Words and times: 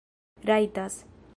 rajtas 0.43 0.97